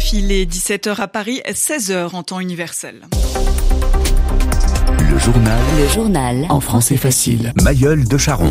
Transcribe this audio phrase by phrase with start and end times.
[0.00, 3.02] RFI, il est 17h à Paris, 16h en temps universel.
[5.20, 5.60] Le journal.
[5.78, 6.46] Le journal.
[6.48, 7.52] En français facile.
[7.62, 8.50] Mayol de Charon.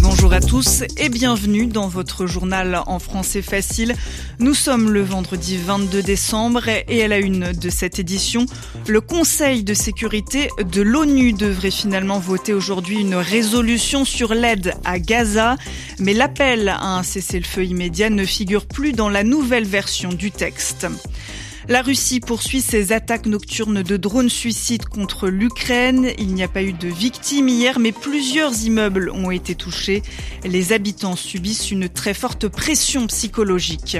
[0.00, 3.94] Bonjour à tous et bienvenue dans votre journal en français facile.
[4.38, 8.46] Nous sommes le vendredi 22 décembre et à la une de cette édition,
[8.88, 14.98] le Conseil de sécurité de l'ONU devrait finalement voter aujourd'hui une résolution sur l'aide à
[14.98, 15.56] Gaza,
[15.98, 20.86] mais l'appel à un cessez-le-feu immédiat ne figure plus dans la nouvelle version du texte.
[21.68, 26.12] La Russie poursuit ses attaques nocturnes de drones suicides contre l'Ukraine.
[26.16, 30.04] Il n'y a pas eu de victimes hier, mais plusieurs immeubles ont été touchés.
[30.44, 33.96] Les habitants subissent une très forte pression psychologique.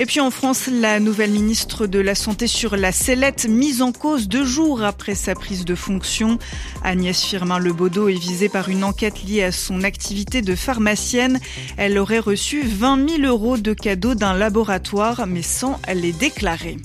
[0.00, 3.90] Et puis en France, la nouvelle ministre de la Santé sur la sellette mise en
[3.90, 6.38] cause deux jours après sa prise de fonction.
[6.84, 11.40] Agnès Firmin-Lebaudot est visée par une enquête liée à son activité de pharmacienne.
[11.76, 16.76] Elle aurait reçu 20 000 euros de cadeaux d'un laboratoire, mais sans les déclarer.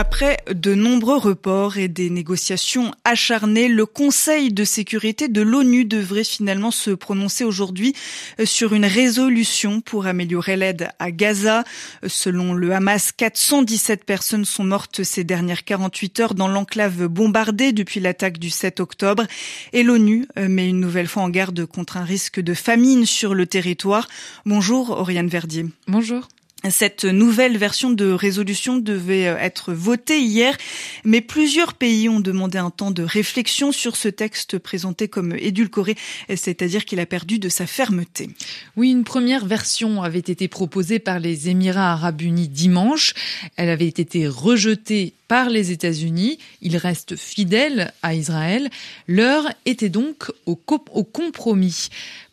[0.00, 6.22] Après de nombreux reports et des négociations acharnées, le Conseil de sécurité de l'ONU devrait
[6.22, 7.96] finalement se prononcer aujourd'hui
[8.44, 11.64] sur une résolution pour améliorer l'aide à Gaza.
[12.06, 17.98] Selon le Hamas, 417 personnes sont mortes ces dernières 48 heures dans l'enclave bombardée depuis
[17.98, 19.26] l'attaque du 7 octobre.
[19.72, 23.46] Et l'ONU met une nouvelle fois en garde contre un risque de famine sur le
[23.46, 24.06] territoire.
[24.46, 25.66] Bonjour, Oriane Verdier.
[25.88, 26.28] Bonjour.
[26.70, 30.56] Cette nouvelle version de résolution devait être votée hier,
[31.04, 35.94] mais plusieurs pays ont demandé un temps de réflexion sur ce texte présenté comme édulcoré,
[36.28, 38.30] c'est-à-dire qu'il a perdu de sa fermeté.
[38.76, 43.14] Oui, une première version avait été proposée par les Émirats arabes unis dimanche.
[43.56, 46.38] Elle avait été rejetée par les États-Unis.
[46.60, 48.68] Il reste fidèle à Israël.
[49.06, 51.88] L'heure était donc au compromis.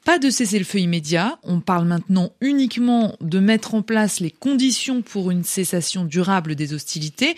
[0.06, 5.32] Pas de cessez-le-feu immédiat, on parle maintenant uniquement de mettre en place les conditions pour
[5.32, 7.36] une cessation durable des hostilités,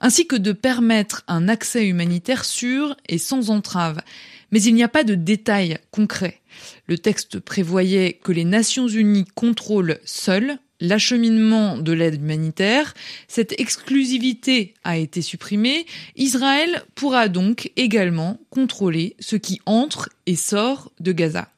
[0.00, 4.02] ainsi que de permettre un accès humanitaire sûr et sans entrave.
[4.52, 6.42] Mais il n'y a pas de détails concrets.
[6.88, 12.94] Le texte prévoyait que les Nations Unies contrôlent seules l'acheminement de l'aide humanitaire.
[13.28, 15.86] Cette exclusivité a été supprimée.
[16.16, 21.48] Israël pourra donc également contrôler ce qui entre et sort de Gaza.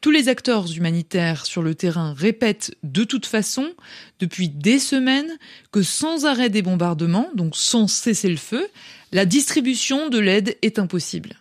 [0.00, 3.72] Tous les acteurs humanitaires sur le terrain répètent de toute façon,
[4.20, 5.36] depuis des semaines,
[5.72, 8.68] que sans arrêt des bombardements, donc sans cesser le feu,
[9.12, 11.36] la distribution de l'aide est impossible.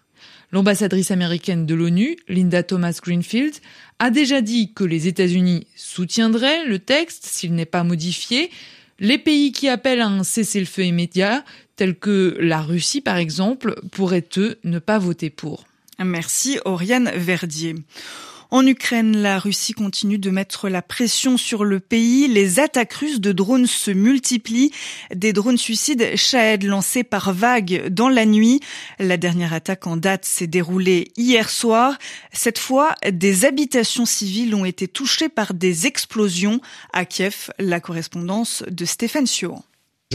[0.56, 3.56] L'ambassadrice américaine de l'ONU, Linda Thomas Greenfield,
[4.00, 8.50] a déjà dit que les États-Unis soutiendraient le texte s'il n'est pas modifié.
[9.00, 11.44] Les pays qui appellent à un cessez-le-feu immédiat,
[11.76, 15.66] tels que la Russie par exemple, pourraient eux ne pas voter pour.
[16.00, 17.76] Merci Oriane Verdier.
[18.56, 22.30] En Ukraine, la Russie continue de mettre la pression sur le pays.
[22.30, 24.72] Les attaques russes de drones se multiplient.
[25.14, 28.62] Des drones suicides Shahed lancés par vagues dans la nuit.
[28.98, 31.98] La dernière attaque en date s'est déroulée hier soir.
[32.32, 36.62] Cette fois, des habitations civiles ont été touchées par des explosions.
[36.94, 39.66] À Kiev, la correspondance de Stéphane Siohan.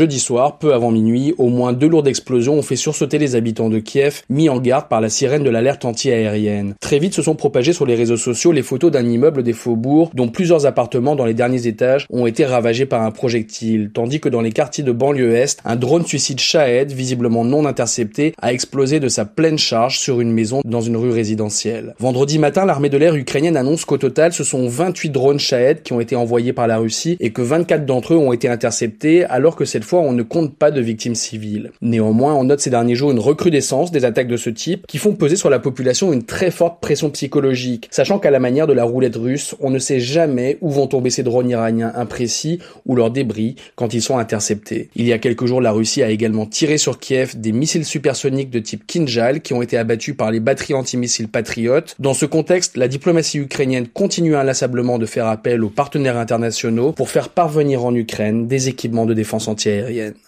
[0.00, 3.68] Jeudi soir, peu avant minuit, au moins deux lourdes explosions ont fait sursauter les habitants
[3.68, 6.74] de Kiev, mis en garde par la sirène de l'alerte anti-aérienne.
[6.80, 10.08] Très vite se sont propagées sur les réseaux sociaux les photos d'un immeuble des faubourgs
[10.14, 14.30] dont plusieurs appartements dans les derniers étages ont été ravagés par un projectile, tandis que
[14.30, 19.00] dans les quartiers de banlieue est, un drone suicide Shahed, visiblement non intercepté, a explosé
[19.00, 21.94] de sa pleine charge sur une maison dans une rue résidentielle.
[21.98, 25.92] Vendredi matin, l'armée de l'air ukrainienne annonce qu'au total, ce sont 28 drones Shahed qui
[25.92, 29.56] ont été envoyés par la Russie et que 24 d'entre eux ont été interceptés alors
[29.56, 31.72] que cette on ne compte pas de victimes civiles.
[31.80, 35.14] Néanmoins, on note ces derniers jours une recrudescence des attaques de ce type qui font
[35.14, 38.84] peser sur la population une très forte pression psychologique, sachant qu'à la manière de la
[38.84, 43.10] roulette russe, on ne sait jamais où vont tomber ces drones iraniens imprécis ou leurs
[43.10, 44.90] débris quand ils sont interceptés.
[44.94, 48.50] Il y a quelques jours, la Russie a également tiré sur Kiev des missiles supersoniques
[48.50, 51.96] de type Kinjal qui ont été abattus par les batteries antimissiles patriotes.
[51.98, 57.10] Dans ce contexte, la diplomatie ukrainienne continue inlassablement de faire appel aux partenaires internationaux pour
[57.10, 59.69] faire parvenir en Ukraine des équipements de défense anti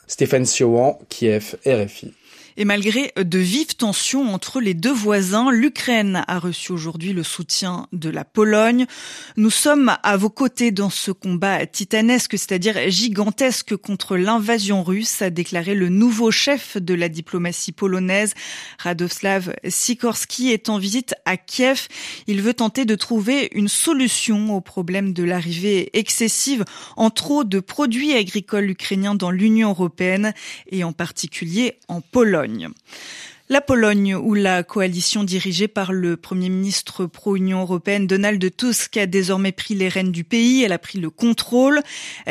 [0.07, 2.15] Stéphane Siohan, Kiev, RFI.
[2.59, 7.87] Et malgré de vives tensions entre les deux voisins, l'Ukraine a reçu aujourd'hui le soutien
[7.93, 8.87] de la Pologne.
[9.39, 15.31] Nous sommes à vos côtés dans ce combat titanesque, c'est-à-dire gigantesque contre l'invasion russe, a
[15.31, 18.35] déclaré le nouveau chef de la diplomatie polonaise,
[18.79, 21.89] Radoslav Sikorski, est en visite à Kiev.
[22.27, 26.65] Il veut tenter de trouver une solution au problème de l'arrivée excessive
[26.97, 30.35] en trop de produits agricoles ukrainiens dans l'Union européenne
[30.71, 32.42] et en particulier en Pologne.
[32.43, 32.69] районі.
[33.49, 39.07] La Pologne, où la coalition dirigée par le Premier ministre pro-Union européenne Donald Tusk a
[39.07, 41.81] désormais pris les rênes du pays, elle a pris le contrôle.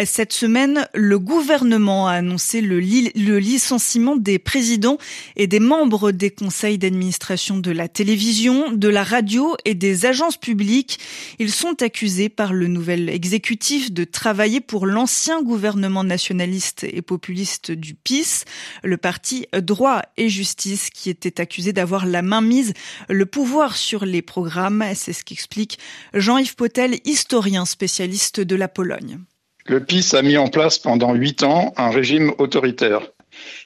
[0.05, 4.97] Cette semaine, le gouvernement a annoncé le, licenciement des présidents
[5.35, 10.37] et des membres des conseils d'administration de la télévision, de la radio et des agences
[10.37, 10.97] publiques.
[11.39, 17.71] Ils sont accusés par le nouvel exécutif de travailler pour l'ancien gouvernement nationaliste et populiste
[17.71, 18.45] du PIS,
[18.81, 22.73] le parti Droit et Justice était accusé d'avoir la main mise,
[23.09, 24.83] le pouvoir sur les programmes.
[24.95, 25.79] C'est ce qu'explique
[26.13, 29.19] Jean-Yves Potel, historien spécialiste de la Pologne.
[29.65, 33.11] Le PIS a mis en place pendant huit ans un régime autoritaire.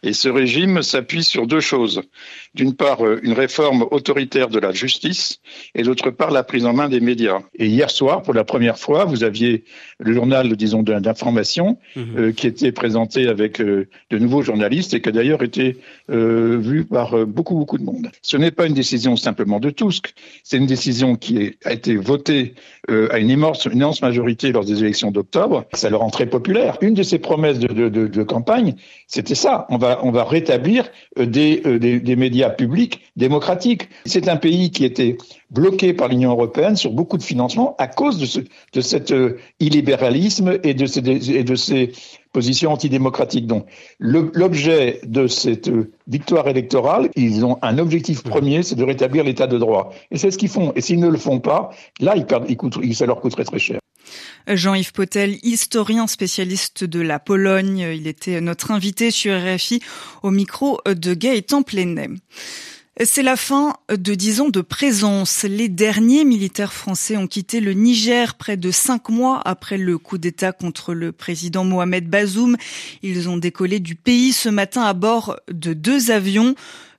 [0.04, 2.02] Et ce régime s'appuie sur deux choses.
[2.54, 5.40] D'une part, euh, une réforme autoritaire de la justice
[5.74, 7.40] et d'autre part, la prise en main des médias.
[7.58, 9.64] Et hier soir, pour la première fois, vous aviez
[10.00, 12.06] le journal, disons, d'information mhm.
[12.18, 15.78] euh, qui était présenté avec euh, de nouveaux journalistes et qui a d'ailleurs été
[16.08, 18.10] vu par beaucoup, beaucoup de monde.
[18.22, 20.14] Ce n'est pas une décision simplement de Tusk,
[20.44, 22.54] c'est une décision qui a été votée
[22.88, 25.66] à une immense, une immense majorité lors des élections d'octobre.
[25.74, 26.78] Ça leur rend très populaire.
[26.82, 28.76] Une de ses promesses de, de, de, de campagne,
[29.08, 29.65] c'était ça.
[29.70, 33.90] On va, on va rétablir des, des, des médias public démocratique.
[34.06, 35.18] C'est un pays qui était
[35.50, 38.40] bloqué par l'Union européenne sur beaucoup de financements à cause de, ce,
[38.74, 41.00] de cet euh, illibéralisme et de, ces,
[41.32, 41.92] et de ces
[42.34, 43.48] positions antidémocratiques.
[43.48, 43.66] Donc,
[44.00, 49.48] l'objet de cette euh, victoire électorale, ils ont un objectif premier, c'est de rétablir l'état
[49.48, 49.92] de droit.
[50.12, 50.74] Et c'est ce qu'ils font.
[50.76, 51.70] Et s'ils ne le font pas,
[52.02, 53.80] là, ils perdent, ils ça leur coûterait très cher.
[54.48, 57.80] Jean-Yves Potel, historien spécialiste de la Pologne.
[57.96, 59.82] Il était notre invité sur RFI
[60.24, 62.10] au micro de Gaëtan Plenet.
[63.04, 65.44] C'est la fin de dix ans de présence.
[65.44, 70.18] Les derniers militaires français ont quitté le Niger près de cinq mois après le coup
[70.18, 72.56] d'État contre le président Mohamed Bazoum.
[73.04, 76.56] Ils ont décollé du pays ce matin à bord de deux avions.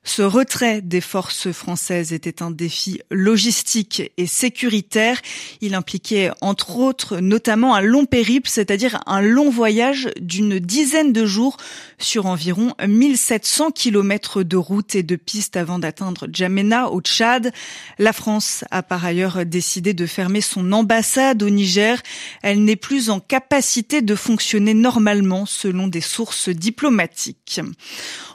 [0.07, 5.21] Ce retrait des forces françaises était un défi logistique et sécuritaire.
[5.59, 11.25] Il impliquait entre autres notamment un long périple, c'est-à-dire un long voyage d'une dizaine de
[11.25, 11.57] jours
[11.99, 17.51] sur environ 1700 kilomètres de route et de piste avant d'atteindre Djamena au Tchad.
[17.99, 22.01] La France a par ailleurs décidé de fermer son ambassade au Niger.
[22.43, 27.59] Elle n'est plus en capacité de fonctionner normalement selon des sources diplomatiques.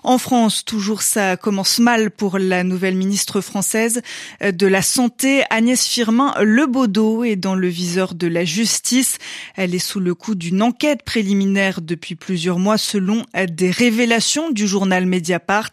[0.05, 4.03] En France, toujours ça commence mal pour la nouvelle ministre française
[4.41, 9.19] de la Santé, Agnès Firmin Lebaudot, est dans le viseur de la justice.
[9.55, 14.67] Elle est sous le coup d'une enquête préliminaire depuis plusieurs mois selon des révélations du
[14.67, 15.71] journal Mediapart.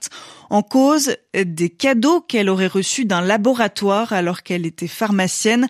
[0.52, 5.68] En cause, des cadeaux qu'elle aurait reçus d'un laboratoire alors qu'elle était pharmacienne.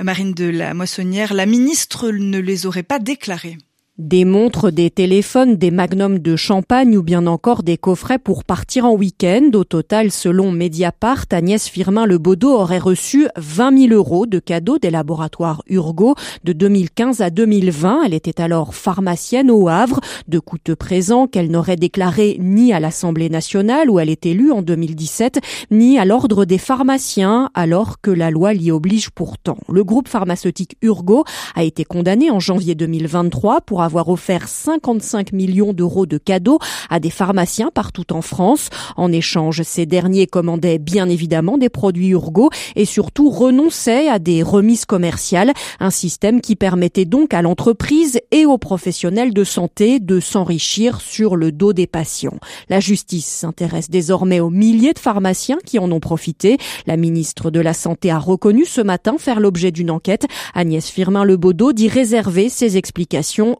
[0.00, 3.56] Marine de la Moissonnière, la ministre ne les aurait pas déclarés.
[4.00, 8.86] Des montres, des téléphones, des magnums de champagne ou bien encore des coffrets pour partir
[8.86, 9.50] en week-end.
[9.52, 14.78] Au total, selon Mediapart, Agnès Firmin Le Baudot aurait reçu 20 000 euros de cadeaux
[14.78, 16.14] des laboratoires Urgo
[16.44, 18.04] de 2015 à 2020.
[18.06, 23.28] Elle était alors pharmacienne au Havre, de coûteux présents qu'elle n'aurait déclaré ni à l'Assemblée
[23.28, 28.30] nationale où elle est élue en 2017, ni à l'ordre des pharmaciens, alors que la
[28.30, 29.58] loi l'y oblige pourtant.
[29.70, 31.24] Le groupe pharmaceutique Urgo
[31.54, 36.60] a été condamné en janvier 2023 pour avoir avoir offert 55 millions d'euros de cadeaux
[36.90, 38.68] à des pharmaciens partout en France.
[38.96, 44.44] En échange, ces derniers commandaient bien évidemment des produits Urgo et surtout renonçaient à des
[44.44, 50.20] remises commerciales, un système qui permettait donc à l'entreprise et aux professionnels de santé de
[50.20, 52.38] s'enrichir sur le dos des patients.
[52.68, 56.58] La justice s'intéresse désormais aux milliers de pharmaciens qui en ont profité.
[56.86, 60.26] La ministre de la Santé a reconnu ce matin faire l'objet d'une enquête.
[60.54, 63.56] Agnès Firmin-Lebaudot dit réserver ses explications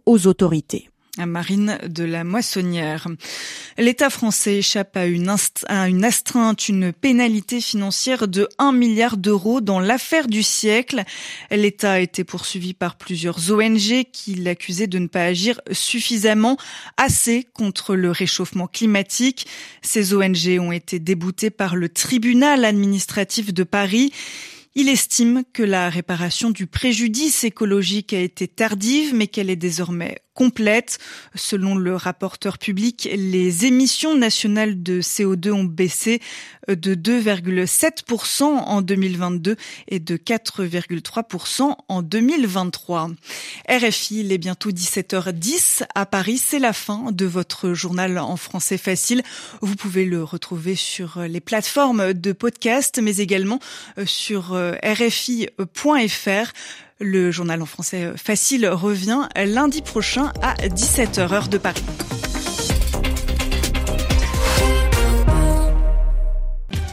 [1.26, 3.08] Marine de la Moissonnière.
[3.78, 5.34] L'État français échappe à une,
[5.66, 11.02] à une astreinte, une pénalité financière de 1 milliard d'euros dans l'affaire du siècle.
[11.50, 16.56] L'État a été poursuivi par plusieurs ONG qui l'accusaient de ne pas agir suffisamment
[16.96, 19.46] assez contre le réchauffement climatique.
[19.82, 24.12] Ces ONG ont été déboutées par le tribunal administratif de Paris.
[24.76, 30.18] Il estime que la réparation du préjudice écologique a été tardive, mais qu'elle est désormais
[31.34, 36.20] Selon le rapporteur public, les émissions nationales de CO2 ont baissé
[36.66, 39.56] de 2,7% en 2022
[39.88, 43.10] et de 4,3% en 2023.
[43.68, 46.38] RFI, il est bientôt 17h10 à Paris.
[46.38, 49.22] C'est la fin de votre journal en français facile.
[49.60, 53.60] Vous pouvez le retrouver sur les plateformes de podcast, mais également
[54.06, 56.52] sur rfi.fr.
[57.02, 61.82] Le journal en français facile revient lundi prochain à 17h heure de Paris.